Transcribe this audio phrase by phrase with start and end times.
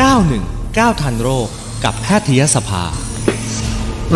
[0.00, 1.48] 919 ทันโรค
[1.84, 2.84] กับแพทยสภา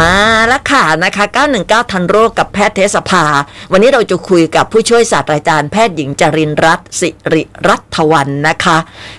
[0.00, 0.14] มา
[0.48, 1.24] แล้วค่ะนะคะ
[1.58, 3.24] 919 ทันโรคกับแพทยสภา
[3.72, 8.76] วันนี้เราจะคุยกับผู้ช่วยศาสตราจารย์แพทย์หญิงจรินรัตน์สิริรัตวันนะคะ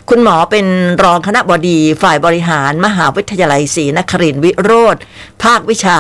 [0.10, 0.68] คุณหมอเป็น
[1.04, 4.96] รองคณะบดีฝ่ายบริหารมหาวิทยาลัยศรีนครินทร์วิโรธ
[5.44, 6.00] ภาควิชา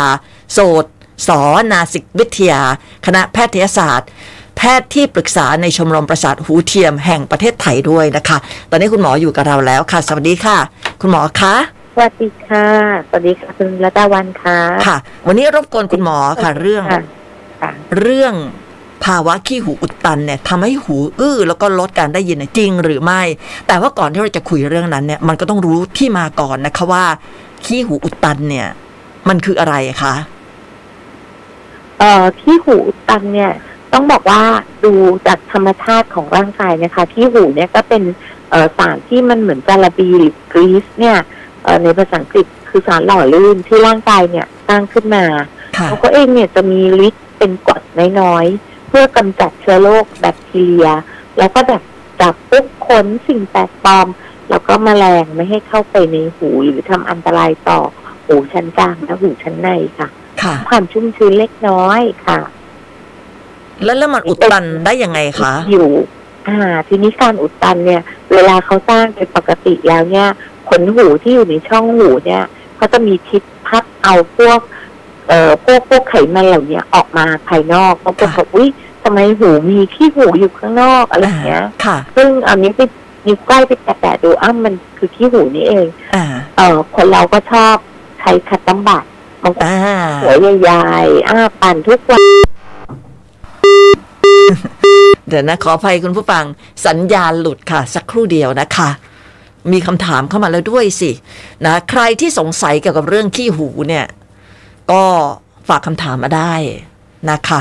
[0.54, 0.86] โสต
[1.28, 2.62] สอนาสิกวิทยา
[3.06, 4.10] คณะแพทยศาสตร์
[4.58, 8.38] แพทย์ที่ปรึกษาในชมรมประสาทหูเทียมแห่งประเทศไทยด้วยนะคะ
[8.70, 10.58] ตอนนี้คุณหมออยู่กับเราแล้วค่ะ สวัสดีค่ะ
[11.02, 11.56] คุณหมอคะ
[11.96, 12.68] สวัสดีค่ะ
[13.08, 17.02] สวัสดีค่ะคุณรัตวันค่ะค่ะ วันนี้รบกวนคุณหมอค่ะ เรื่องค่ะ
[17.62, 18.34] ค่ะเรื่อง
[19.06, 23.22] ภาวะขี้หูอุดตันเนี่ยทำให้หูอื้อแล้วก็ลดการได้ยินเนี่ยจริงหรือไม่
[23.68, 27.06] แต่ว่าก่อนที่เราจะคุยเรื่องนั้นเนี่ย มันก็ต้องรู้ที่มาก่อนนะคะว่า
[27.66, 28.68] ขี้หูอุดตันเนี่ย
[29.30, 30.14] มันคืออะไรคะ
[32.00, 33.52] เอ่อที่หูอุดตันเนี่ย
[34.00, 34.44] ต้องบอกว่า
[34.86, 34.94] ดู
[35.28, 38.04] จากธรรมชาติของร่างกายนะคะ ที่หูเนี่ยก็เป็น
[38.50, 41.18] เอ่อสารที่มันเหมือนจาระบีหรือกรีซเนี่ย
[41.64, 45.26] เอ่อในภาษาอังกฤษคือสารหล่อลื่นที่ร่างกายเนี่ยสร้างขึ้นมา
[45.78, 47.82] ค่ะเขาก็เองเนี่ยจะมีฤทธิ์เป็นกรด
[48.22, 50.88] น้อยๆ เพื่อกำจัดเชื้อโรคแบคทีเรีย
[51.38, 51.82] แล้วก็แบบ
[52.22, 54.08] จับปุ๊บขนสิ่งแปลกปลอม
[54.50, 57.80] แล้วก็แมลงไม่ให้เข้าไปในหูหรือทำอันตรายต่อ
[58.26, 60.08] หูชั้นกลางและหูชั้นในค่ะ
[60.42, 62.40] ค่ะความชุ่มชื้นเล็กน้อยค่ะ
[63.84, 65.90] แล้วแล้วมันอุดตันได้ยังไงคะ อยู่
[66.48, 68.02] อ่าทีนี้การอุดตันเนี่ย
[68.34, 70.28] เวลาเขาสร้างเป็นปกติแล้วเนี่ย
[70.70, 72.44] ขนหูที่อยู่ในช่องหูเนี่ย
[72.76, 74.60] เขาจะมีทิศพัดเอาพวก
[75.28, 78.70] เอ่อพวกพวกไขมันเหล่านี้ออกมาภายนอกบางคนค่ะบอกอุ้ย
[79.04, 82.82] ทำไมหูมีขี้หูอยู่ข้างนอกอะไรอย่างเงี้ยค่ะซึ่งอันนี้ไป
[83.26, 86.26] นิ้วใกล้ไปแตะๆดูอ้ามันคือขี้หูนี่เองอ่า
[86.58, 87.76] เออคนเราก็ชอบ
[88.20, 89.04] ใช้คัตตัมบัต
[89.44, 89.78] บางคนอ่า
[90.24, 92.22] หัวใหญ่ๆอ้าปั่นทุกวัน
[95.28, 96.44] เดี๋ยวนะขออภัยคุณผู้ฟัง
[96.86, 98.90] สัญญาณหลุดค่ะ สักครู่เดียวนะคะ
[99.72, 101.12] มีคำถามเข้ามาแล้วด้วยสิ
[101.66, 104.06] นะใครที่สงสัยเกี่ยวกับเรื่องขี้หูเนี่ย
[104.92, 105.04] ก็
[105.68, 106.54] ฝากคำถามมาได้
[107.32, 107.60] นะคะ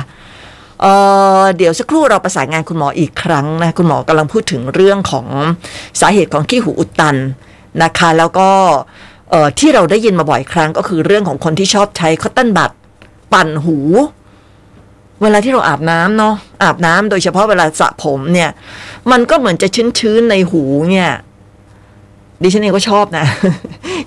[0.83, 5.27] เเดี๋ยวสักครู่เราประสานงานคุณหมออีกครั้งนะคุณหมอกำลังพูดถึงเรื่องของ
[6.01, 7.17] สาเหตุของขี้หูอุดตัน
[7.83, 8.49] นะคะ แล้วก็
[9.59, 12.71] ที่เราได้ยินมาบ่อยครั้งก็คือเรื่องของคนที่ชอบใช้คอตตอนบัด
[13.33, 13.79] ปั่นหู
[15.23, 18.51] เวลาที่เราอาบน้ำเนาะอาบน้ำโดยเฉพาะเวลาสระผมเนี่ย
[19.11, 19.69] มันก็เหมือนจะ
[20.01, 21.11] ชื้นๆในหูเนี่ย
[22.43, 23.27] ดิฉันเองก็ชอบนะ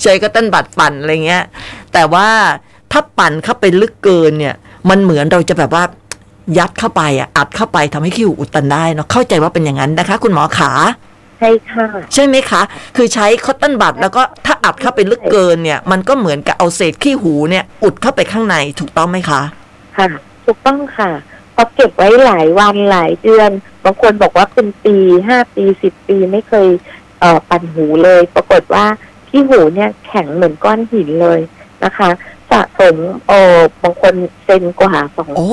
[0.02, 1.44] ใช้ก็ต้นบัดปั่นอะไรเงี้ย
[1.94, 2.28] แต่ว่า
[2.92, 4.56] ถ้าปั่นเข้าไปลึกเกินเนี่ย
[4.90, 5.84] มันเหมือนเราจะแบบว่า
[6.58, 10.72] ยัดเข้าไปอะอัดเข้าไปทำให้ขี้หูอุดตันได้เนาะเข้าใจว่าเป็นอย่างนั้นนะคะ คุณหมอขา
[11.40, 12.62] ใช่ค่ะใช่ไหมคะ
[12.96, 19.42] คือใช้คอตตอนบัดแล้วก็ถ้าอัดเข้าไปลึกเกินเนี่ย มันก็เหมือนกับเอาเศษขี้หูเนี่ย อุดเข้าไปข้างในถูกต้องไหมคะ
[19.98, 20.08] ค่ะ
[20.50, 21.12] ถูกต้องค่ะ
[21.56, 23.52] พอเก็บไว้หลายวันหลายเดือน
[23.84, 26.68] บางคนบอกว่าเป็นปีห้าปีสิบปีไม่เคย
[27.20, 28.86] เอ่อปั่นหูเลย ปรากฏว่า
[29.30, 31.40] ที่หูเนี่ยแข็งเหมือนก้อนหินเลย
[31.84, 32.10] นะคะ
[32.52, 32.96] สะสม
[33.28, 33.32] โอ
[33.84, 35.50] บางคนเซนกว่าสองโอ้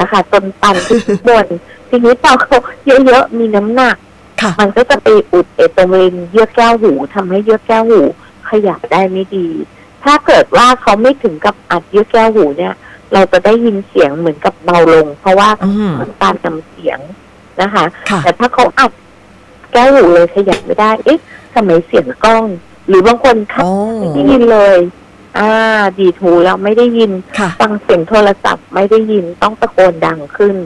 [0.00, 1.46] นะคะจนปั่นขึ้นบน
[1.88, 2.58] ทีนี้พอเขา
[3.06, 3.96] เยอะๆมีน้ำหนัก
[4.42, 8.00] ค่ะมันก็จะไปอุดเอตรงบริเวณเยื่อแก้วหูทำให้เยื่อแก้วหู
[8.48, 9.48] ขยับได้ไม่ดี
[10.04, 12.74] ถ้าเกิดว่าเขาไม่ถึงกับอัดเยื่อแก้วหูเนี่ย
[13.14, 16.98] เราจะได้ยินเสียงเหมือนกับเบาลง เพราะว่าอืมมันการนำเสียง
[17.60, 18.92] นะคะค่ะแต่ถ้าเขาอัด
[19.72, 21.18] แก้วหูเลยขยับไม่ได้ เอ๊ะ
[21.54, 22.44] ทำไมเสียงกล้อง
[22.88, 24.78] หรือบางคนเขาโอ้ไม่ได้ยินเลย
[25.38, 25.50] อ่า
[25.98, 30.56] ดีดหูแล้วไม่ได้ยินค่ะฟังเสียงโทรศัพท์ไม่ได้ยินต้องตะโกนดังขึ้น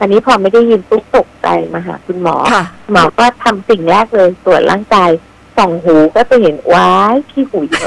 [0.00, 5.10] อันนี้พอไม่ได้ยินปุ๊บตกใจมาหาคุณหมอค่ะหมอก็ทำสิ่งแรกเลยตรวจร่างกาย
[5.56, 7.86] ส่องหูก็จะเห็นว้ายขี้หูเยอะ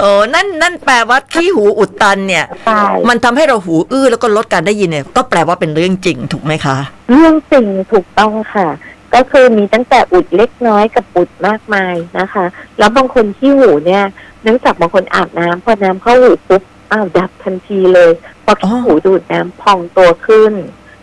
[0.00, 6.76] โอ้นั่นนั่นแปลว่าขี้หูอุดตันเนี่ยใช่มันทำให้เราหูอื้อแล้วก็ลดการได้ยินเนี่ย ก็แปลว่าเป็นเรื่องจริงถูกไหมคะ
[7.10, 8.68] เรื่องจริงถูกต้องค่ะ
[9.14, 12.44] ก็คือมีตั้งแต่อุดเล็กน้อยกับอุดมากมายนะคะ
[12.78, 14.04] แล้วบางคนขี้หูเนี่ย
[14.42, 18.10] เนื่องจากบางคนอาบน้ำพอน้ำเข้าหูปุ๊บอ้าวดับทันทีเลย
[18.44, 20.52] พอขี้หูดูดน้ำพองตัวขึ้น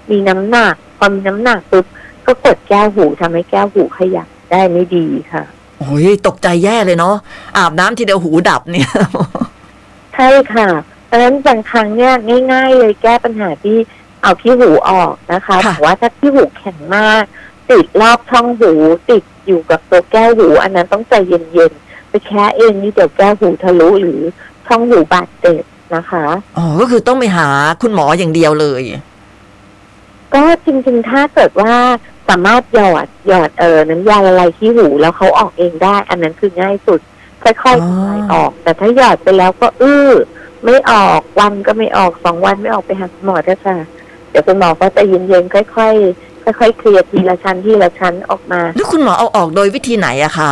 [0.09, 1.85] มีน้ำหนักพอมีน้ำหนักปุ๊บ
[2.25, 5.44] ก็กดแก้วหูทำให้แก้วหูขยับได้ไม่ดีค่ะ
[5.85, 7.15] โอ้ยตกใจแย่เลยเนาะ
[7.57, 8.89] อาบน้ำทีเดียวหูดับเนี่ย
[10.13, 10.68] ใช่ค่ะ
[11.07, 12.13] เพราะฉะนั้นบางครั้งเนี่ย
[12.51, 13.77] ง่าย ๆ เลยแก้ปัญหาที่
[14.21, 17.24] เอาขี้หูออกนะคะค่ะแต่ว่าถ้าขี้หูแข็งมาก
[17.71, 18.71] ติดรอบช่องหู
[19.09, 24.19] ติดอยู่กับตัวแก้วหู อันนั้นต้องใจเย็นๆไปแค่เองนี่เดี๋ยวแก้วหูทะลุหรือ
[24.68, 25.63] ช่องหูบาดเจ็บ
[25.95, 26.25] นะคะ
[26.57, 27.47] อ๋อก็คือต้องไปหา
[27.81, 28.83] คุณหมออย่างเดียวเลย
[30.33, 31.74] ก็จริงๆถ้าเกิดว่า
[32.12, 37.00] สามารถหยอดหยอดเออน้ำยาละลายขี้หูแล้วเขาออกเองได้ อันนั้นคือง่ายสุด
[37.44, 40.09] ค่อยๆอ๋อคลายออก แต่ถ้าหยอดไปแล้วก็อื้อ
[40.63, 43.77] ไม่ออกวันก็ไม่ออกสองวันไม่ออกไปหาคุณหมอเถอะค่ะ
[44.30, 50.51] เดี๋ยวคุณหมอก็จะเย็นๆค่อยๆค่อยๆเคลียร์ทีละชั้นทีละชั้นออกมา แล้วคุณหมอเอาออกโดยวิธีไหนอะคะ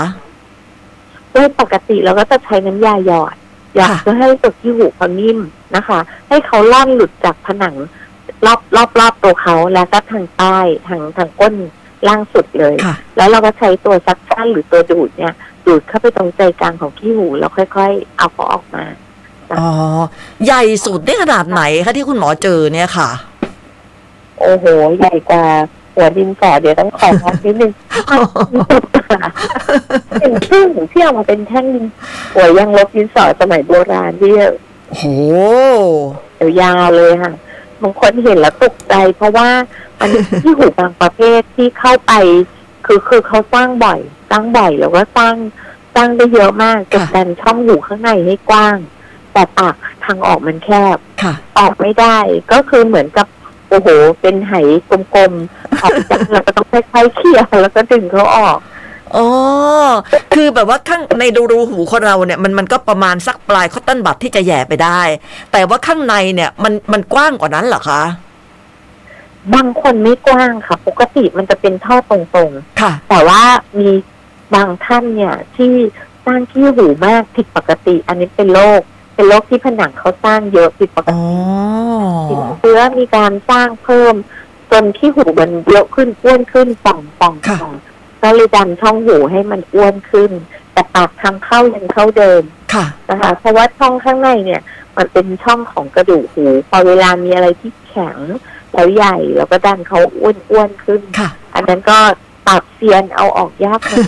[1.34, 3.36] โดยปกติเราก็จะใช้น้ำยาหยอด
[3.76, 5.40] หยอดค่ะเพื่อให้ตัวขี้หูเขานิ่ม
[5.76, 7.76] นะคะ ให้เขาล่อนหลุดจากผนัง
[8.46, 10.58] รอบรอบรอบตัวเขาแล้วก็ทางใต้
[10.88, 11.56] ทางทางก้น
[12.08, 15.34] ล่างสุดเลย ค่ะ แล้วเราก็ใช้ตัวซักชั่นหรือตัวดูดเนี่ย
[15.66, 18.84] ดูดเข้าไปตรงใจกลางของขี้หูแล้วค่อย ๆ เอาเขาออกมา
[19.60, 19.70] อ๋อ
[20.46, 23.10] ใหญ่สุดนี่ขนาดไหนคะที่คุณหมอเจอเนี่ยค่ะ
[24.40, 24.66] โอ้โห
[24.98, 25.46] ใหญ่กว่า
[25.96, 27.72] หัวดินสอเดี๋ยวต้องขอพักนิดนึง
[30.20, 31.86] เป็นครึ่งที่เอามาเป็นแท่งดิน
[32.36, 34.32] หัวยังลบดินสอสมัยโบราณที่
[34.90, 35.06] โอ้โห
[36.62, 37.34] ยาวๆเลยค่ะ
[37.82, 39.50] บางคนเห็นแล้วตกใจ เพราะว่า
[40.00, 42.14] มันมีที่หูบางประเภทที่เข้าไป
[42.86, 44.00] คือคือเขาสร้างบ่อย
[44.30, 45.36] สร้างบ่อยแล้วก็สร้าง
[45.96, 48.78] สร้างได้เยอะมากจนค่ะดันช่องหูข้างในให้กว้าง
[49.34, 49.76] แต่ปาก
[50.06, 52.18] ทางออกมันแคบค่ะออกไม่ได้
[52.52, 53.28] ก็คือเหมือนกับ
[53.70, 53.88] โอ้โห
[54.22, 54.54] เป็นไห
[54.90, 58.58] กลมๆออกจากเราก็ต้องค่อยๆเคี่ยวแล้วก็ดึงเขาออก
[59.18, 59.28] อ๋อ
[60.34, 65.02] คือแบบว่าข้างในรูรูหูคนเราเนี่ยมันมันก็ประมาณสักปลายคอตตอนบัดที่จะแหย่ไปได้
[65.52, 68.02] แต่ว่าข้างในเนี่ยมันมันกว้างกว่านั้นเหรอคะ
[69.54, 72.50] บางคนไม่กว้างค่ะ ปกติมันจะเป็นท่อตรง
[72.82, 73.42] ค่ะๆแต่ว่า
[73.80, 73.90] มี
[74.54, 75.74] บางท่านเนี่ย ที่
[76.26, 78.82] สร้างขี้หูมากผิดปกติ อันนี้เป็นโรค
[79.16, 81.24] เป็นโรคที่ผนังเขาสร้างเยอะผิดปกอ๋อ
[82.30, 84.14] ติติดเชื้อมีการสร้างเพิ่ม
[84.72, 87.74] จนขี้หูมันเยอะขึ้นอ้วนขึ้นป่องป่องค่ะป่อง
[88.24, 90.32] ก็เลยดันช่องหูให้มันอ้วนขึ้น
[90.74, 94.62] แต่ปากทางเข้ายังเท่าเดิมค่ะนะคะเพราะว่าช่องข้างในเนี่ย
[94.98, 98.18] มันเป็นช่องของกระดูกหู พอเวลามีอะไรที่แข็ง
[98.74, 101.98] แล้วใหญ่แล้วก็ดันเขาอ้วนอ้วนๆขึ้นค่ะ อันนั้นก็
[102.48, 104.08] ปรับเซียนเอาออกยากหน่อย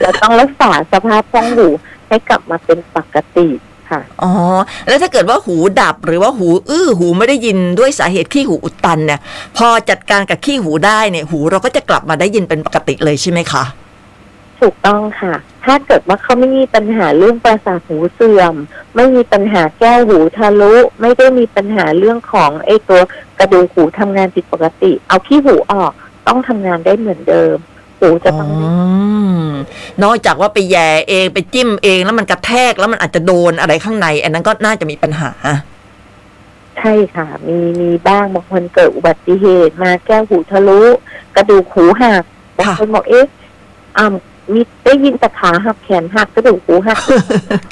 [0.00, 1.68] แล้วต้องรักษาสภาพช่องหู
[2.08, 3.48] ให้กลับมาเป็นปกติ
[3.90, 4.32] ค่ะอ๋อ
[4.88, 9.20] แล้วถ้าเกิดว่าหูดับหรือว่าหู อื้อหูไม่ได้ยินด้วยสาเหตุขี้หูอุดตันเนี่ย
[9.56, 13.64] พอจัดการกับขี้หูได้เนี่ย หูเราก็จะกลับมาได้ยินเป็นปกติเลยใช่ไหมคะ
[14.60, 15.34] ถูกต้องค่ะ
[15.64, 18.54] ถ้าเกิดว่าเขาไม่มีปัญหาเรื่องประสาทหูเสื่อม
[18.96, 23.00] ไม่มีปัญหาแก้วหูทะลุ ไม่ได้มีปัญหาเรื่องของไอ้ตัว
[23.38, 25.92] กระดูกหูทำงานผิดปกติ เอาขี้หูออก
[26.26, 27.56] ต้องทำงานได้เหมือนเดิม
[28.00, 28.50] หูจะอ๋อต้อง
[30.02, 35.30] นอกจากว่าไปแย่เองไปจิ้มเองแล้วมันกระแทกแล้วมันอาจจะโดนอะไรข้างใน อันนั้นก็น่าจะมีปัญหา
[36.78, 40.82] ใช่ค่ะ มีมีบ้างบางคนเกิดอุบัติเหตุมาแก้วหูทะลุ
[41.36, 42.22] กระดูกหูหัก
[42.58, 43.26] บางค่ะคนบอกเอ๊ะ
[43.98, 44.06] อ่า
[44.52, 46.98] มีได้ยินแต่ขาหักแขนหักกระดูกหูหัก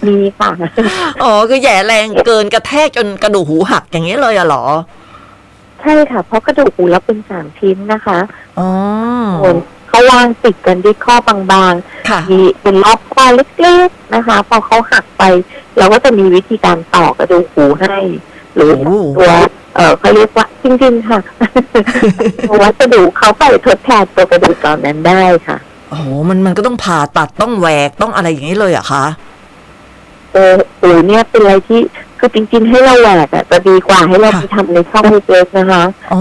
[0.06, 0.50] มีค่ะ
[1.22, 4.64] อ๋อคือแย่แรงเกินกระแทกจนกระดูกหูหักอย่างนี้เลยอะเหรอ
[5.80, 8.18] ใช่ค่ะ เพราะกระดูกหูเราเป็นสามชิ้นนะคะ
[8.58, 8.68] อ๋อ
[9.44, 9.56] ส่วน
[9.98, 11.74] เขาวางติดกันด้วยข้อบาง
[12.08, 15.22] ค่ะๆมีเป็นรอบข้อเล็กๆนะคะ พอเขาหักไป
[15.78, 17.96] เราก็จะมีวิธีการต่อกระดูกหูให้
[18.54, 19.32] หรือโอ้ตัว
[19.76, 21.18] เออเขาเรียกว่าจริงๆค่ะ
[22.48, 25.56] ตัววัสดุเขาไปทดแทนตัวกระดูกตอนนั้นได้ค่ะ
[25.88, 29.04] โอ้โหมันมันก็ต้องผ่าตัดต้องแหวกต้องอะไรอย่างนี้เลยเหรอะคะ
[30.34, 30.48] ตัว
[30.80, 31.80] หูเนี่ยเป็นอะไรที่
[32.18, 36.20] คือจริง ๆ ให้เราแหวกอะจะดีกว่าให้เราค่ะไปทำในช่องเล็กๆนะคะอ๋อ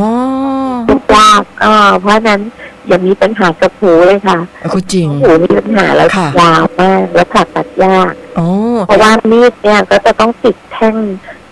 [1.17, 2.41] ยากอ่าเพราะฉะนั้น
[2.87, 4.37] อย่ามีปัญหากับหูเลยค่ะ
[4.73, 8.47] ก็จริงหูมีปัญหาแล้วค่ะยาวมากแล้วผ่าตัดยากอ๋อ
[8.87, 10.95] เพราะว่ามีดเนี่ยก็จะต้องติดแท่ง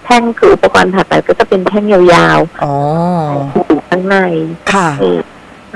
[0.05, 4.17] แท่งคืออุปกรณ์ผ่าตัดก็จะเป็นแท่งยาวอ๋อๆหูข้างใน
[4.73, 5.17] ค่ะนี่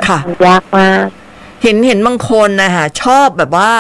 [0.07, 1.06] ค่ะมันยากมาก
[1.63, 3.74] เห็นเห็นบางคนนะคะชอบแบบว่า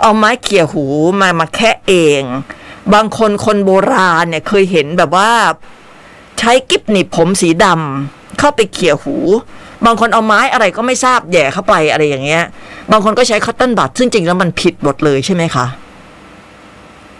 [0.00, 0.84] เอาไม้เขี่ยหู
[1.20, 2.22] มามาแคะเอง
[2.94, 5.30] บางคนคนโบราณเนี่ยเคยเห็นแบบว่า
[5.83, 9.16] ใช้กิ๊บหนีบผมสีดำเข้าไปเขี่ยหู
[9.86, 12.44] บางคนเอาไม้อะไรก็ไม่ทราบแหย่เข้าไปอะไรอย่างเงี้ย
[12.92, 15.66] บางคนก็ใช้คอตตอนบัดซึ่งจริงแล้วมันผิดหมดเลยใช่ไหมคะ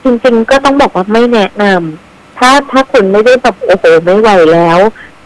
[0.04, 4.78] จริงๆก็ต้องบอกว่าไม่แนะนำถ้าถ้าคุณไม่ได้แบบโอ้โหไม่ไหวแล้ว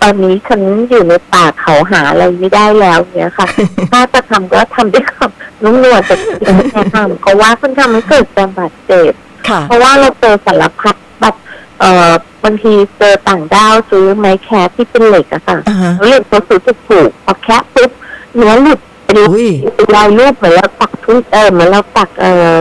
[0.03, 3.49] ตอนนี้ฉันอยู่ในป่าเขาหาอะไรไม่ได้แล้วเนี้ยค่ะ
[3.93, 5.31] ถ้าจะทำก็ทำด้วยความ
[5.63, 9.13] นุ่มนวลแต่จริงๆไม่แนะนำเพราะว่ามันทำให้เกิดการบาดเจ็บ
[9.49, 11.35] ค่ะเพราะว่าเราเจอสารพัดแบบ
[11.81, 12.13] เอ่อ
[12.45, 17.91] บางทีเจอต่างด้าวซื้อไม้แคสที่เป็นเหล็กอะค่ะอ่าฮะแล้วเหล็กตัวสูงจะผูกพอแคะปุ๊บ
[18.37, 22.55] เนื้อหลุดเป็นอุ้ยเป็นลายรูปเหมือนเราตักทุเออเหมือนเราตักเอ่อ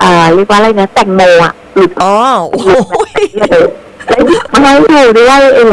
[0.00, 2.14] เอ่อเรียกว่าอะไรนะแตงโมอะหลุดอ๋อ
[2.52, 3.62] โอ้ยเลย
[4.06, 5.68] แล้วหยิบมาให้ดูด้วยเอง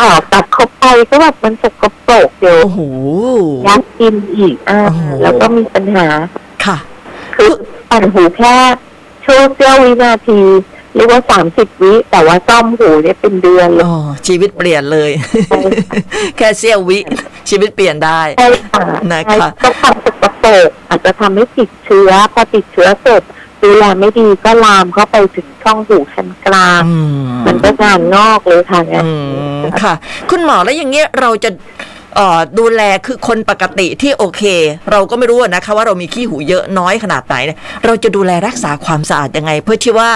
[0.00, 2.80] อ๋อตัดเข้าไปก็แบบมันสกปรกเดี๋ยวโอ้โห
[3.66, 6.06] ยัดกินอีกอ่าโอ้โหแล้วก็มีปัญหา
[6.64, 6.76] ค่ะ
[7.36, 7.50] คือ
[7.90, 8.54] ปั่นหูแค่
[9.24, 10.40] ช่วงเสี้ยววินาที
[10.96, 15.10] เรียกว่าสามสิบวิแต่ว่าซ่อมหูเนี่ยเป็นเดือนเลยอ๋อชีวิตเปลี่ยนเลย
[15.48, 16.00] ใช่ค่ะ
[16.36, 16.98] แค่เสี้ยววิ
[17.50, 23.22] ชีวิตเปลี่ยนได้ใช่ค่ะนะคะใช่ก็ความสกปรกอาจจะทำให้ติดเชื้อพอติดเชื้อเสร็จ
[23.62, 29.10] ดูแลไม่ดีก็ลามเข้าไปถึงช่องหูชั้นกลางอืมมันก็งานงอกเลยค่ะงั้นอื
[29.58, 29.94] มค่ะ
[30.30, 31.95] คุณหมอแล้วอย่างเงี้ยเราจะเอ่อ
[32.58, 34.42] ดูแลคือคนปกติที่โอเค
[34.90, 40.10] เราก็ไม่รู้อะนะคะว่าเรามีขี้หูเยอะน้อยขนาดไหนเนี่ยเราจะดูแลรักษาความสะอาดยังไง เพื่อที่ว่า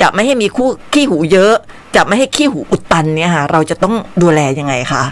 [0.00, 1.54] จะไม่ให้มีคู่ขี้หูเยอะ
[1.96, 5.04] จะไม่ให้ขี้หูอุดตันเนี่ยค่ะเราจะต้องดูแลยังไงคะ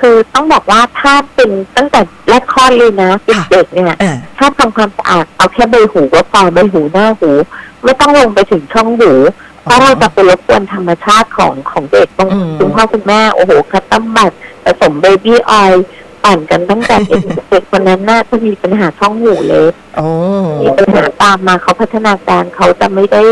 [0.00, 7.30] คือต้องบอกว่าถ้าเป็นตั้งแต่แรกคลอดเลยนะค่ะเด็กๆเนี่ยเออถ้าทำความสะอาดเอาแค่ใบหูก็พอใบหูหน้าหู
[7.84, 9.12] ไม่ต้องลงไปถึงช่องหู
[9.64, 14.32] เพราะเราจะไปรบกวนธรรมชาติของของเด็กบางอืมคุณพ่อคุณแม่โอ้โห cotton bud
[14.64, 15.84] ผสม baby oil
[16.24, 20.06] ปั่นกันตั้งแต่เด็กเด็กคนนั้นน่าจะมีปัญหาช่องหูเล็กโอ้
[20.62, 23.22] มีปัญหาตามมาเขาพัฒนาการเขาจะไม่ได้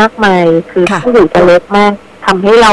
[0.00, 1.92] มากมายคือค่ะช่องหูจะเล็กมาก
[2.26, 2.72] ทำให้เรา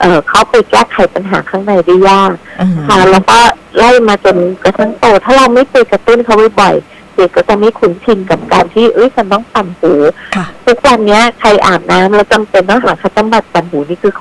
[0.00, 3.38] เอ่อเข้าไปแก้ไขปัญหาข้างในได้ยากอืมค่ะแล้วก็
[3.78, 9.92] ไล่มาจนกระทั่งโตถ้าเราไม่ไปกระตุ้นเขาบ่อยๆเด็กก็จะไม่คุ้นชินกับการที่เอ้ยฉันต้องปั่นหู
[10.36, 14.12] ค่ะทุกวันเนี้ยใครอาบน้ำแล้วจำเป็นต้องหา cotton bud ปั่นหูนี่คือ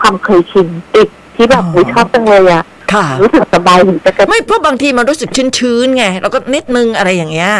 [0.00, 7.50] ความเคยชินติดที่แบบอ๋ออุ้ยชอบจังเลยอะค่ะรู้สึกสบายหูจะกระไม่เพราะบางทีมันรู้สึกชื้นๆไงแล้วก็นิดนึงอะไรอย่างเงี้ย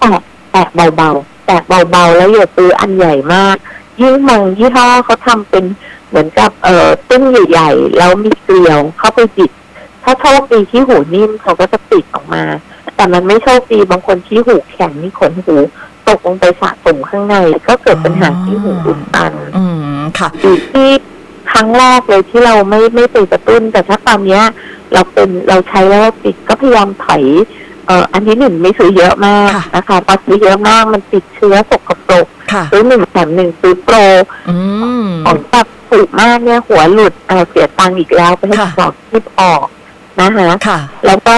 [0.00, 0.20] แตะ
[0.52, 0.66] แตะ
[0.96, 3.56] เบาๆแตะเบาๆแล้วอย่าซื้ออันใหญ่มาก
[4.00, 5.64] ยิ่งบางยี่ห้อเขาทำเป็น
[6.08, 9.50] เหมือนกับเอ่อตุ้มใหญ่ๆแล้วมีเกลียวเข้าไปติด
[10.04, 12.42] ถ้าโชคดีที่หูนิ่มเขาก็จะติดออกมา
[13.02, 15.56] แต่มันไม่โชคดีบางคนที่หูแข็งนี่ขนหู
[16.08, 17.36] ตกลงไปสะสมข้างใน
[17.68, 20.88] ก็เกิดปัญหาที่หูอุดตันอืมค่ะอยู่ที่
[21.52, 24.42] ครั้งแรกเลยที่เราไม่ไม่ไปกระตุ้น แต่ถ้าตอนเนี้ย
[24.92, 27.24] เราเป็นเราใช้แล้วติดก็พยายามถอย
[27.86, 33.96] เอ่ออันที่หนึ่งไม่ซื้อเยอะมากค่ะนะคะพอซื้อเยอะมากมันติดเชื้อสกปรกค่ะซื้อหนึ่งแถมหนึ่งซื้อโปร
[34.48, 34.56] อื
[35.04, 39.66] มของแบบถูกมากเนี่ยหัวหลุดเอ่อเสียตังค์อีกแล้วไปให้ค่ะหมอคีบออก
[40.20, 41.36] นะคะค่ะแล้วก็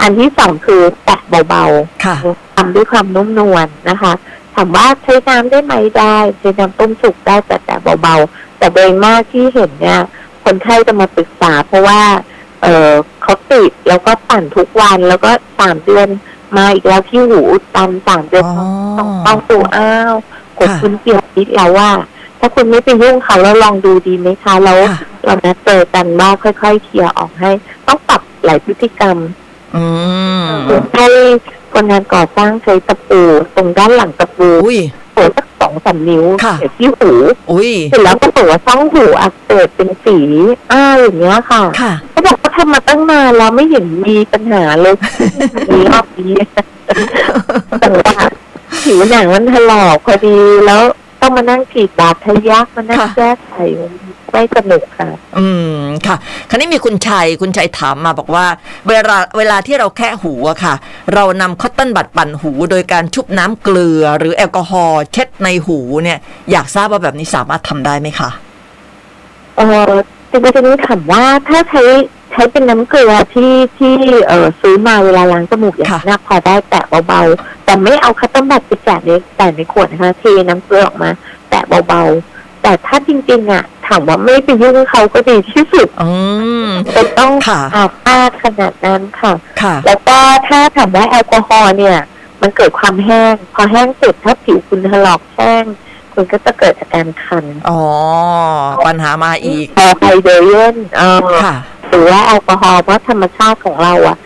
[0.00, 1.64] อันที่สองคือแตะเบา
[2.04, 4.12] ค่ะๆทำด้วยความนุ่มนวลนะคะ
[4.54, 10.00] ถามว่าใช้น้ำได้ไหมได้ใช้น้ำต้มสุกได้แต่แต่เบาๆ แต่โดยมากที่เห็นเนี่ย
[10.44, 12.00] คนไข้จะมาปรึกษา เพราะว่า
[12.62, 12.90] เออ
[13.22, 16.08] เขาติดแล้วก็ปั่นทุกวันแล้วก็สามเดือน
[16.56, 18.66] มาอีกแล้วที่หูอุดตันสามเดือนอ๋อ
[18.98, 20.14] ต้องต้องตูอ้าว
[20.58, 21.90] กดค่ะคุณเกียรติดแล้วว่า
[22.40, 27.50] ถ้าคุณไม่ไปยุ่งเขาแล้วลองดูดีไหมคะแล้วค่ะเรานัดเจอกันว่าค่อยๆเคลียร์ออกให้
[27.86, 29.16] ต้องปรับหลายพฤติกรรม
[29.76, 29.84] อื
[30.48, 30.50] ม
[30.94, 31.06] ให้
[31.72, 33.20] คนงานก่อสร้างใช้ตะปู
[33.56, 34.78] ตรงด้านหลังตะปูอุ้ย
[35.12, 37.12] โผล่สักสองสามนิ้วค่ะเสียบที่หู
[37.52, 40.18] อุ้ยเสร็จแล้วก็บอกว่าช่องหูอักเสบเป็นสี
[40.72, 44.94] อ้าอย่างเงี้ยค่ะค่ะเขาบอกว่าทำมาตั้งนานแล้วไม่เห็นมีปัญหาเลย
[45.70, 46.34] มีรอบนี้
[47.80, 48.14] แต่ว่า
[48.82, 50.82] ผิวหนังมันถลอกพอดีแล้ว
[51.20, 53.92] ต้องมานั่งขีดบาดทะยักมานั่งค่ะแก้ไขมัน
[54.32, 55.46] ไม่สนุกค่ะ อื
[55.78, 56.16] มค่ะ
[56.50, 58.46] คราวนี้มีคุณชัย คุณชัยถามมาบอกว่า
[58.88, 60.74] เวลาเวลาที่เราแค่หูอะค่ะ
[61.14, 66.18] เรานำคอตตอนบัดปั่นหู โดยการชุบน้ำเกลือ หรือแอลกอฮอล์เช็ดในหูเนี่ย
[66.50, 68.30] อยากทราบว่าแบบนี้สามารถทำได้ไหมคะ
[69.56, 69.92] เออ
[70.30, 71.82] จริงๆจะนี้ถามว่าถ้าใช้
[72.32, 73.94] ใช้เป็นน้ำเกลือที่ที่
[74.28, 81.10] เออซื้อมาเวลาล้างจมูกอย่างค่ะนี้นพอได้แตะเบาๆแต่ไม่เอา cotton bud ไปแตะในแต่ในขวดนะคะเทน้ำเกลือออกมา
[81.50, 86.10] แตะเบาๆแต่ถ้าจริงๆอะ ถามว่าไม่ไปยุ่งเขาก็ดีที่สุดอื
[86.64, 90.18] มเป็นต้องค่ะอาบน้ำขนาดนั้นค่ะค่ะ แล้วก็
[90.48, 91.98] ถ้าถามว่าแอลกอฮอล์เนี่ย
[92.42, 95.64] มันเกิดความแห้ง พอแห้งเสร็จถ้าผิวคุณถลอกแห้ง
[96.12, 97.80] คุณก็จะเกิดอาการคัน อ๋อ
[98.86, 101.54] ปัญหามาอีกพอไฮเดรเยนเออค่ะ
[101.88, 104.16] หรือว่าแอลกอฮอล์เพราะธรรมชาติของเราอะ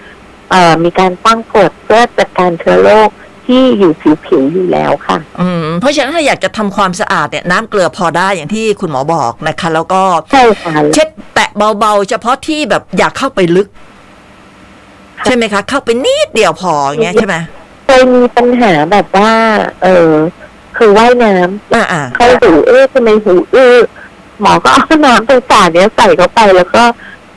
[0.50, 3.10] เอ่อมีการตั้งกฎเพื่อจัดการเชื้อโรค
[3.46, 3.92] ที่อยู่
[4.24, 13.68] ผิวๆอยู่แล้วค่ะ อืมเพราะฉะนั้นถ้าอยากจะทำความสะอาดเนี่ยน้ำเกลือพอได้อย่างที่คุณหมอบอกนะคะ แล้วก็ใช่ค่ะเช็ดแตะเบาๆ เฉพาะที่แบบอยากเข้าไปลึก
[15.24, 17.36] ใช่ไหมคะ เข้าไปนิดเดียวพออย่างเงี้ยใช่ไหม
[17.86, 19.32] เคยมีปัญหาแบบว่า
[19.82, 20.10] เออ
[20.76, 23.76] คือว่ายน้ำอ่าอ่าเข้าหูเอ๊ะทำไมหูอื้อ
[24.40, 26.82] หมอก็เอาน้ำตรงสาเนี้ยใส่เข้าไปแล้วก็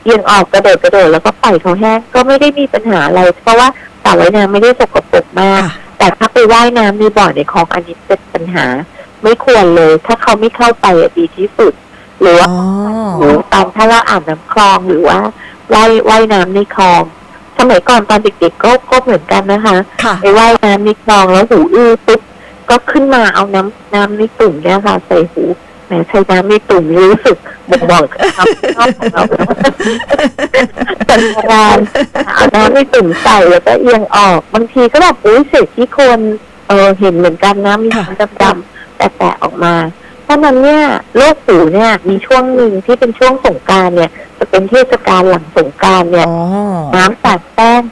[0.04, 3.68] เอียงออกกระโดดกระโดดแล้วก็ปล่อยเขาแห้งก็ไม่ได้มีปัญหาอะไร เพราะว่า
[4.02, 8.66] สระว่ายน้ำไม่ได้สกปรกมากค่ะ แต่ถ้าไปว่ายน้ำในบ่อในคลองอันนี้เป็นปัญหา
[9.22, 11.72] ไม่ควรเลย ถ้าเขาไม่เข้าไปอะดีที่สุด
[12.20, 12.58] หรือว่าอ๋อ
[13.18, 15.18] หรือตอนถ้าเราอาบน้ำคลองหรือว่า
[15.72, 17.02] ว่ายว่ายน้ำในคลอง
[17.58, 22.20] สมัยก่อนตอนเด็กๆก็ก็เหมือนกันนะคะค่ะไปว่ายน้ำในคลองแล้วหูอื้อปุ๊บ
[22.70, 25.44] ก็ขึ้นมาเอาน้ำน้ำในตุ่มเนี่ยค่ะ ใส่หู
[25.86, 27.36] แหมใช้น้ำในตุ่มนี่รู้สึก
[27.70, 28.78] บ่งบอกถึงความช
[29.18, 29.26] อบ
[31.34, 31.78] ของเราเป็นโบราณ
[32.34, 36.20] เอาน้ำในตุ่มใส่แล้วก็เอียงออกบางทีก็แบบอุ้ยเศษที่คน
[36.68, 39.74] เออเห็นเหมือนกันนะมีค่ะน้ำดำๆแต่แตะออกมา
[40.22, 40.82] เพราะฉะนั้นเนี่ย
[41.16, 46.36] โรคหูเนี่ยมีช่วงหนึ่งที่เป็นช่วงสงกรารเนี่ย จะเป็นเทศกาลหลังสงกรารเนี่ยอ๋อ
[46.96, 47.82] น้ำสาดแป้ง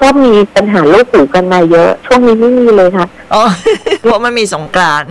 [0.00, 3.42] ก็มีปัญหาโรคหูกันมาเยอะ ช่วงนี้ไม่มีเลยค่ะอ๋อ
[4.02, 5.08] เพราะมันมีสงกรานต์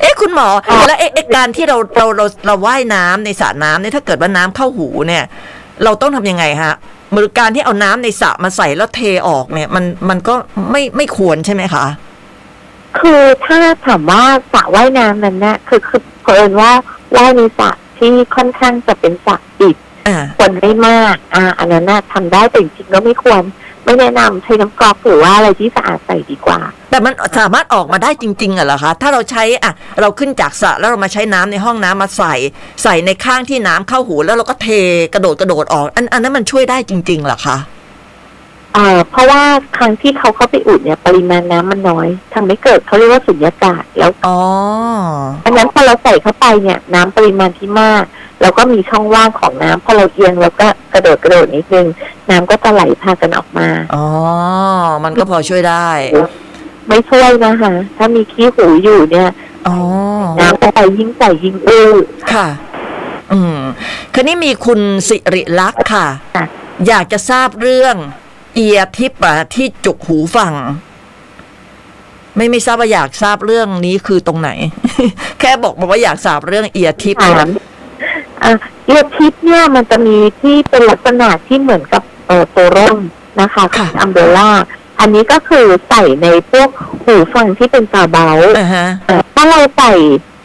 [0.00, 0.48] เอ๊ะคุณหมอ
[0.86, 5.24] แล้วเอ๊ะเอ๊ะการที่เราเราเราเราว่ายน้ำในสระน้ำเนี่ยถ้าเกิดว่าน้ำเข้าหูเนี่ย
[5.84, 6.74] เราต้องทำยังไงฮะ
[7.14, 10.34] มือการที่เอาน้ำในสระมาใส่แล้วเทออกเนี่ย มันมันก็
[10.70, 11.84] ไม่ไม่ควรใช่ไหมคะ
[12.98, 14.22] คือถ้าถามว่า
[14.52, 16.70] สระว่ายน้ำนั้นนะคือคือเผอิญว่า
[17.16, 19.76] ว่ายในสระที่ค่อนข้างจะเป็นสระปิด
[20.08, 23.42] อ่าควรไม่มาก อ่า อันนั้นน่ะทำได้แต่จริงๆก็ไม่ควร
[23.84, 26.60] ไม่แนะนำใช้น้ำกรอกหรือว่าอะไรที่สะอาดใส่ดีกว่า
[26.90, 32.34] แต่มันสามารถออกมาได้จริงๆเหรอคะถ้าเราใช้อะเราขึ้นจากสระแล้วเรามาใช้น้ำในห้องน้ำมาใส่
[32.82, 34.68] ใส่ในข้างที่น้ำเข้าหูแล้วเราก็เท
[35.14, 37.56] กระโดดกระโดดออก อันอันนั้นมันช่วยได้จริงๆเหรอคะ
[38.74, 39.42] เอ่อเพราะว่า
[39.76, 44.38] ครั้งที่เขาเข้าไปอุดเนี่ยปริมาณน้ำมันน้อยทำให้เกิดเขาเรียกว่าสุญญากาศแล้วอ๋อ
[45.44, 48.04] อันนั้นพอเราใส่เข้าไปเนี่ย น้ำปริมาณที่มาก
[48.42, 51.86] แล้วก็มีช่องว่างของน้ำพอเราเอียงแล้วก็กระโดดกระโดดนิดนึง
[52.30, 54.06] น้ำก็จะไหลพากันออกมาอ๋อ
[55.04, 55.90] มันก็พอช่วยได้
[56.88, 59.28] ไม่ช่วยนะคะ ถ้ามีขี้หูอยู่เนี่ย
[59.68, 59.76] อ๋อ
[60.40, 61.92] น้ำเข้าไปยิ่งใส่ยิ่งอื้อ
[62.32, 62.46] ค่ะ
[63.32, 63.58] อืม
[64.12, 66.44] คืนนี้มีคุณสิริลักษณ์ค่ะค่ะ
[66.88, 67.96] อยากจะทราบเรื่อง
[68.54, 70.52] เอียทิปอะที่จุกหูฟัง
[72.36, 74.50] ไม่ไม่ทราบว่าอยากทราบเรื่องนี้คือตรงไหน
[75.40, 77.48] แค่บอกมาว่าอยากทราบเรื่องเอียทิปถาม
[78.44, 78.52] อะ
[78.86, 82.98] เอียทิปเนี่ยมันจะมีที่เป็นลักษณะที่เหมือนกับเอ่อตัวร่ม
[83.40, 84.50] นะคะของอัมเบล่า
[85.00, 86.68] อันนี้ก็คือใส่ในพวก
[87.04, 88.28] หูฟังที่เป็นตาเบา
[88.58, 89.92] อ่าฮะเอ่อถ้าเราใส่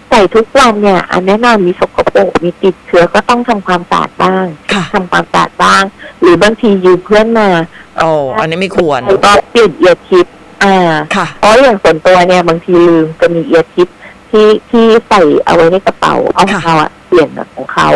[0.10, 5.84] ใส่ทุกวันเนี่ย อันแน่นอนมีสกปรกมีติดเชื้อก็ต้องทำความสะอาดบ้างค่ะทำความสะอาดบ้าง
[6.22, 7.50] หรือบางทียืมเพื่อนมา
[8.00, 10.26] โอ้อันนี้ไม่ควรแล้วก็เปลี่ยนเอียทิป
[10.64, 13.88] อ่าค่ะเพราะอย่างส่วนตัวเนี่ยบางทีลืมจะมีเอียร์ทิป
[14.30, 17.90] ที่ที่ใส่เอาไว้ในกระเป๋าเอาของค่ะเราอะเปลี่ยนกับของเขา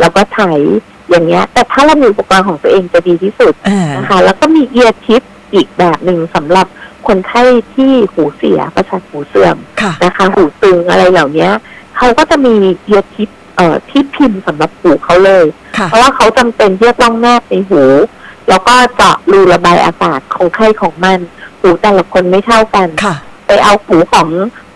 [0.00, 0.40] แล้วก็ไถ
[1.10, 5.22] อย่างเงี้ย แต่ถ้าเรามีอุปกรณ์ของตัวเองจะดีที่สุดอ่านะคะแล้วก็มีเอียร์ทิป
[5.54, 6.66] อีกแบบหนึ่งสำหรับ
[7.06, 7.42] คนไข้
[7.74, 11.50] ที่หูเสียประสาทหูเสื่อมค่ะนะคะ หูตึงอะไรเหล่าเนี้ย
[11.96, 12.54] เขาก็จะมี
[12.84, 15.44] เอียร์ทิปเอ่อที่พิมพ์สำหรับหูเขาเลย
[15.76, 17.82] ค่ะเพราะว่าเขาจำเป็นที่จะต้องแนบในหู
[18.52, 21.18] แล้วก็เจาะรูระบายอากาศของใครของมัน
[21.60, 23.14] หูแต่ละคนไม่เท่ากันค่ะ
[23.46, 24.28] ไปเอาหูของ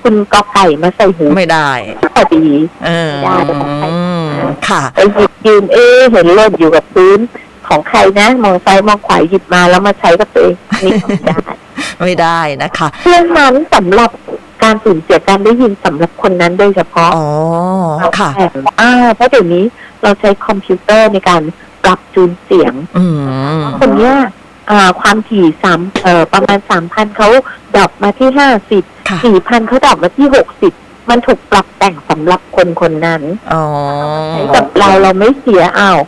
[0.03, 1.68] คุณกอไก่มาใส่หูไม่ได้
[2.14, 2.44] พอดี
[2.85, 3.68] เออไม่ได้
[4.68, 7.18] ค่ะไปหยิบยืมเอ๊ะเห็นเล่นอยู่กับพื้น
[7.68, 11.38] ของใครนะมองซ้ายมองขวาหยิบมาแล้วมาใช้กับตัวเองนี่ทำไม่ได้
[12.03, 14.11] ไม่ได้นะคะเครื่องนั้นสำหรับ
[14.62, 17.27] การสูญเสียการได้ยินสำหรับคนนั้นโดยเฉพาะอ๋อ
[18.18, 18.46] ค่ะแต่
[18.81, 19.64] อ่าเพราะเดี๋ยวนี้
[20.03, 21.42] เราใช้คอมพิวเตอร์ในการ
[21.87, 23.05] ปรับจูนเสียงอื
[23.59, 24.14] มคนเนี้ย
[24.70, 27.29] อ่าความถี่สามเอ่อประมาณสามพันเขา
[27.75, 30.72] ดรอปมาที่ห้าสิบค่ะสี่พันเขาดรอปมาที่หกสิบ
[31.11, 33.22] มันถูกปรับแต่งสำหรับคนคนนั้น
[33.53, 33.62] อ๋อ
[34.31, 35.99] ใช้กับเราเราไม่เสียอ้าว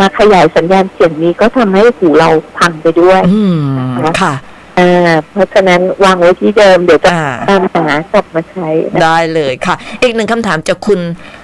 [0.00, 3.56] มาขยายสัญญาณเสียงนี้ก็ทำให้หูเราพังไปด้วยอืม
[4.22, 4.34] ค่ะ
[4.78, 11.00] อ่าเพราะฉะนั้นวางไว้ที่เดิมเดี๋ยวจะอ่าตามหากลับมาใช้นะได้เลยค่ะ อีกหนึ่งคำถามจากคุณ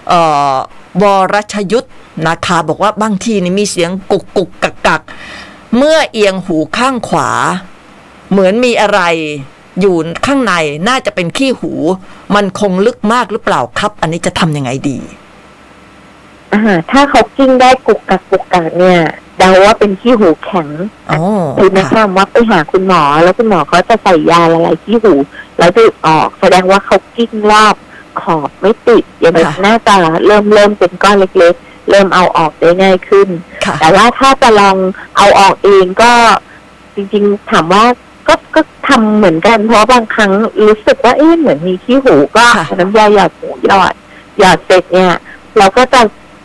[0.08, 0.20] เอ่
[0.50, 0.54] อ
[1.02, 1.04] ว
[1.34, 1.88] รชยุทธ
[2.26, 5.02] นะคะบอกว่าบางทีนี่มีเสียงกุกกุกกักกัก
[5.76, 7.30] เมื่อเอียงหูข้างขวา
[8.30, 9.00] เหมือนมีอะไร
[9.80, 10.54] อยู่ข้างใน
[10.88, 11.72] น่าจะเป็นขี้หู
[12.34, 14.98] มันคงลึกมากหรือเปล่าครับ อันนี้จะทำยังไงดี
[16.52, 19.00] อ่าถ้าเขากิ้งได้กุกกักกุกกักเนี่ย
[19.38, 20.68] เดาว่าเป็นขี้หูแข็ง
[21.10, 21.20] อ๋อ
[21.56, 25.14] คือแนะค่ะนำว่าไปหาคุณหมอ แล้วคุณหมอเขาจะใส่ยาละลายขี้หู
[25.58, 27.74] แล้วดูดออก แสดงว่าเขากิ้งรอบ
[28.22, 29.94] ขอบไม่ติดอย่างนี้ค่ะน่าจะ
[30.26, 33.28] เริ่มเริ่มเป็นก้อนเล็ก ๆ เริ่มเอาออกได้ง่ายขึ้น
[33.64, 34.76] ค่ะแต่ว่าถ้าจะลอง
[35.16, 36.12] เอาออกเองก็
[36.94, 37.84] จริงๆถามว่า
[38.28, 40.32] ก็ก็ทำเหมือนกันเพราะบางครั้ง
[40.66, 43.94] รู้สึกว่าเอ๊ะเหมือนมีขี้หูก็ค่ะเอาน้ำยาหยอดหูหยอด
[44.38, 45.12] หยอดเสร็จเนี่ย
[45.58, 46.00] เราก็จะ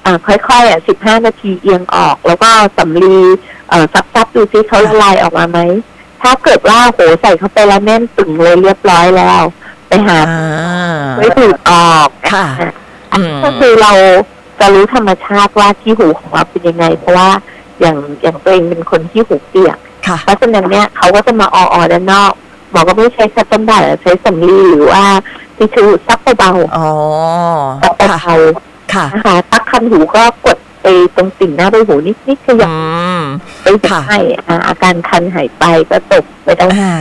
[0.05, 3.17] อ่าค่อยๆอะสิบห้านาทีเอียงออก แล้วก็สำลี
[3.69, 5.59] เอ่อซับๆดูซิเขาละลายออกมาไหม
[6.21, 9.41] ถ้าเกิดว่าโหใส่เข้าไปแล้วแน่นตึงเลยเรียบร้อยแล้ว
[9.87, 10.41] ไปหาอ่า
[11.19, 12.45] ไม่ดูดออกค่ะ
[13.13, 13.91] อืมก็คือเรา
[14.59, 17.29] จะรู้ธรรมชาติว่าขี้หูของเราเป็นยังไง เพราะว่า
[17.79, 19.77] อย่างอย่างตัวเองเป็นคนขี้หูเปียก
[20.07, 22.31] ค่ะเพราะฉะนั้นเนี่ยเขาก็จะมาอออด้านนอก
[22.71, 25.03] หมอก็ไม่ใช้ cotton bud ใช้สำลีหรือว่า
[25.57, 28.35] ทิชชู่ซับเบาอ๋อๆซับค่ะเบา
[28.93, 32.75] ค่ะๆนะคะตักคันหูก็กดไปตรงติ่งหน้าใบหูนิดๆขยับอื
[33.19, 33.21] ม
[33.61, 33.65] ไป
[34.07, 36.93] ให้อ่าอาการคันหายไปก็ตกไปได้อ่า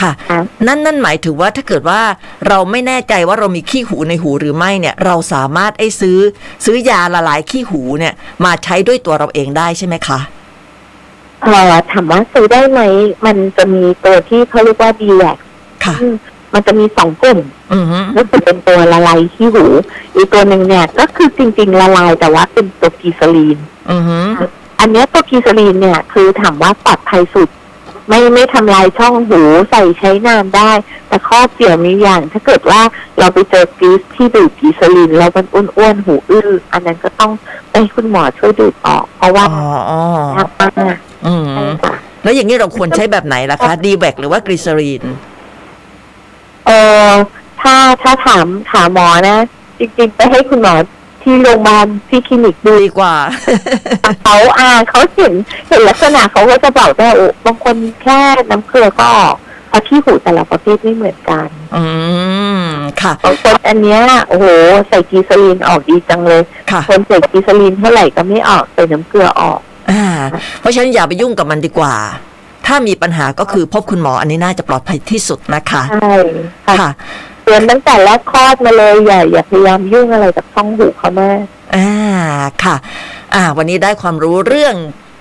[0.00, 2.00] ค่ะค่ะ นั่นนั่นหมายถึงว่าถ้าเกิดว่า
[2.48, 6.18] เราไม่แน่ใจว่าเรามีขี้หูในหูหรือไม่เนี่ย เราสามารถไอ้ซื้อ
[6.64, 10.18] ซื้อยาละลายขี้หูเนี่ย มาใช้ด้วยตัวเราเองได้ใช่ไหมคะ
[11.42, 12.80] เอ่อถามว่าซื้อได้ไหม
[13.26, 15.36] มันจะมีตัวที่เขาเรียกว่าดีแลก
[15.84, 15.96] ค่ะ
[16.54, 17.38] มันจะมีสองกลุ่ม
[17.74, 19.64] อือฮึก็คือเป็นตัวละลายขี้หู
[20.14, 23.58] อีกตัวหนึ่งเนี่ย ก็คือจริง ๆ ละลายแต่ว่าเป็นตัวกีซาลีน
[23.90, 24.18] อือฮึ
[24.80, 27.48] อันเนี้ยตัวกีซาลีนเนี่ย คือถามว่าปลอดภัยสุด
[28.08, 29.40] ไม่ไม่ทำลายช่องหู
[29.70, 30.70] ใส่ใช้นานได้
[31.08, 32.80] แต่ข้อเสียมีอย่าง ถ้าเกิดว่า
[33.18, 37.32] เราไปเจอกรีซที่ดูดกีซาลินแล้วมันอ้วนๆหูอื้ออันนั้นก็ต้อง
[37.70, 40.00] ไปให้คุณหมอช่วยดูดออก เพราะว่าอ๋ออ๋อ
[40.36, 45.02] ยากมากอืมใช่ค่ะแล้วอย่างนี้เราควรใช้แบบไหนล่ะคะดีแบกหรือว่ากรีซารีน
[46.66, 46.70] เอ
[47.08, 47.10] อ
[47.60, 49.36] ถ้าถ้าถามถามหมอนะ
[49.78, 50.74] จริงๆ ไปให้คุณหมอ
[51.22, 53.14] ที่โรงพยาบาลที่คลินิกดูดีกว่า
[54.24, 55.32] เขาอ่าเขาเห็น
[55.68, 59.36] เห็นลักษณะเขาก็จะบอกได้โอ้บางคนแค่น้ำเกลือก็ออก
[59.68, 61.84] เพราะที่หูแต่ละประเภทไม่เหมือนกัน อื
[62.62, 62.64] ม
[63.02, 64.46] ค่ะ บางคนอันเนี้ยโอ้โห
[64.88, 70.04] ใส่กีซาลีนออกดีจังเลยค่ะ คนใส่กีซาลีนเท่าไหร่ก็ไม่ออกใส่น้ำเกลือออก อ่า
[70.60, 71.94] เพราะฉะนั้นอย่าไปยุ่งกับมันดีกว่า
[72.66, 76.14] ถ้ามีปัญหาก็คือพบคุณหมออันนี้น่าจะปลอดภัยที่สุดนะคะ ใช่
[76.66, 76.90] ค่ะค่ะ
[77.37, 81.42] เตือนตั้งแต่แรกคลอดมาเลยอย่าอย่าพยายามยุ่งอะไรกับช่องหูเขามาก
[81.76, 81.90] อ่า
[82.62, 82.76] ค่ะ
[83.34, 84.76] อ่า วันนี้ได้ความรู้เรื่อง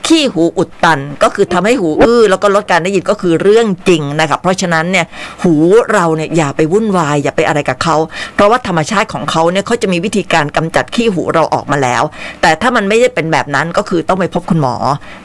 [0.08, 5.06] ขี้หูอุดตันก็คือทำให้หูอื้อแล้วก็ลดการได้ยินก็คือเรื่องจริงนะครับเพราะฉะนั้นเนี่ย
[5.44, 5.54] หู
[5.94, 7.96] เราเนี่ยอย่าไปวุ่นวายอย่าไปอะไรกับเขา
[8.36, 12.04] เพราะว่าธรรมชาติของเขาเนี่ยเขาจะมีวิธีการกำจัดขี้หูเราออกมาแล้ว
[12.42, 14.76] แต่ถ้ามันไม่ได้เป็นแบบนั้นก็คือต้องไปพบคุณหมอ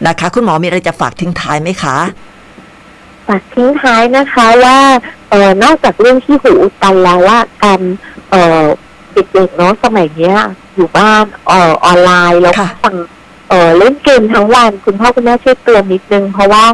[0.06, 1.96] นะคะ คุณหมอมีอะไรจะฝากทิ้งท้ายไหมคะ
[3.26, 4.78] ฝากทิ้งท้ายนะคะว่า
[5.32, 7.80] เออนอกจากเรื่องที่หูอุดตันแล้วว่าการ
[8.30, 8.64] เออ
[9.14, 10.36] เด็กๆเนาะสมัยเนี้ย
[10.74, 12.96] อยู่บ้านเออออนไลน์แล้วก็ค่ะฟัง
[13.48, 16.64] เออเล่นเกมทั้งวันคุณพ่อคุณแม่ช่วยเตือนนิดนึง เพราะว่า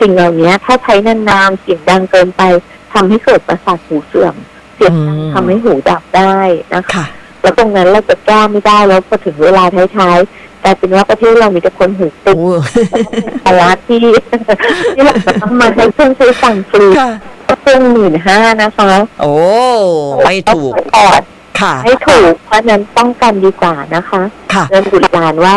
[0.00, 2.42] สิ่งเหล่านี้ถ้าใช้นานๆเสียงดังเกินไป
[2.92, 4.34] ทำให้เกิดประสาทหูเสื่อม
[4.74, 6.38] เสียงดังอืมทำให้หูดับได้
[6.74, 7.06] นะคะค่ะ
[7.40, 9.64] แล้วตรงนั้นเราจะแก้ไม่ได้แล้วพอถึงเวลา
[9.96, 12.54] ท้ายๆกลายเป็นว่าประเทศเรามีแต่คนหูตึงโอ้
[13.44, 13.98] ภาระที่
[14.94, 17.10] ที่เราจะต้องมาใช้เครื่องใช้สั่งฟรีค่ะ
[17.48, 19.32] ก็เครื่องหมื่นห้านะคะ โอ้
[20.24, 21.22] ไม่ถูกปอด
[21.60, 24.22] ค่ะ ไม่ถูก เพราะฉะนั้นป้องกันดีกว่านะคะ
[24.54, 25.54] ค่ะเรียนบุตรหลานว่า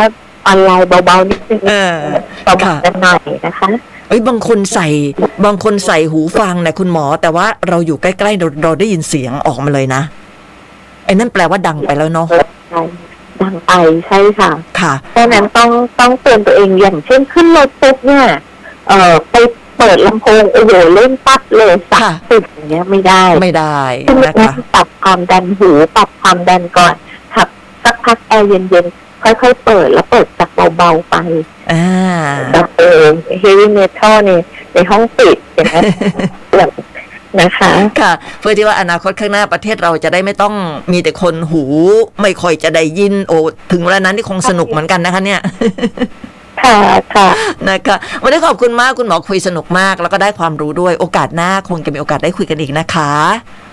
[0.48, 1.96] ออนไลน์เบาๆนิดนึงเออ
[2.44, 3.70] เบาค่ะๆกันหน่อยนะคะ
[4.08, 4.88] เอ้ยบางคนใส่
[5.46, 10.02] บางคนใส่หูฟังนะคุณหมอ แต่ว่าเราอยู่ใกล้ๆเราเราได้ยินเสียงออกมาเลยนะ
[11.06, 12.28] ไอ้นั่นแปลว่าดังไปแล้วเนาะ
[12.70, 12.82] ใช่
[13.42, 13.72] ดังไป
[14.08, 18.26] ใช่ค่ะ ค่ะเพราะฉะนั้นต้องต้องเตือนตัวเองอย่างเช่นขึ้นรถปุ๊บเนี่ย
[18.88, 19.36] เอ่อไป
[19.80, 26.94] เปิดลำโพงโอ้โหเล่นปั๊บเลยสับค่ะติดอย่างเงี้ยไม่ได้ไม่ได้ขึ้นรถนะคะปรับความดันหูปรับความดันก่อน
[27.36, 27.48] ขับ
[27.84, 31.16] สักพักแอร์เย็นๆค่อยๆเปิดแล้วเปิดจากเบาๆไป
[31.72, 31.86] อ่า
[32.54, 33.02] แบบเออ
[33.40, 34.42] เฮฟวี่เมทัลเนี่ย
[34.74, 35.78] ในห้องปิดเห็นไหม
[36.58, 36.72] แบบ
[37.40, 40.56] นะคะค่ะ เพื่อที่ว่าอนาคตข้างหน้าประเทศเราจะได้ไม่ต้อง
[40.92, 41.64] มีแต่คนหู
[42.22, 43.38] ไม่ค่อยจะได้ยินโอ้
[43.72, 45.42] ถึงเวลานั้นที่คงสนุกเหมือนกันนะคะเนี่ย
[46.64, 46.80] ค่ะ
[47.16, 47.30] ค่ะ
[47.70, 53.12] นะคะวันนี้ขอบคุณมากคุณหมอคุยสนุกมาก แล้วก็ได้ความรู้ด้วยโอกาสหน้าคงจะมีโอกาสได้คุยกันอีกนะคะ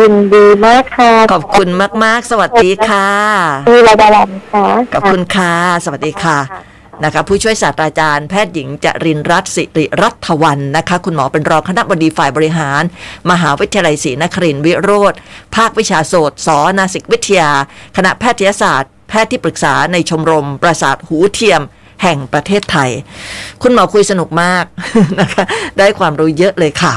[0.02, 1.68] ยินดีมากค่ะ ขอบคุณ
[2.04, 3.08] มากๆ สวัสดีค่ะ
[3.72, 5.52] มีระดับค่ะ ขอบคุณค่ะ
[5.84, 6.38] สวัสดีค่ะ
[7.04, 12.82] นะคะผู้ช่วยศาสตราจารย์แพทย์หญิงจรินรัตน์สิริรัตวันนะคะ คุณหมอเป็นรองคณะบดีฝ่ายบริหาร
[13.30, 15.14] มหาวิทยาลัยศรีนครินทร์วิโรธ
[15.56, 17.50] ภาควิชาโสตสนาสิกวิทยา
[17.96, 21.62] คณะแพทยศาสตร์ แพทย์ที่ปรึกษาในชมรมประสาทหูเทียม
[22.02, 22.90] แห่งประเทศไทย
[23.62, 24.64] คุณหมอคุยสนุกมาก
[25.20, 25.44] นะคะ
[25.78, 26.94] ได้ความรู้เยอะเลยค่ะ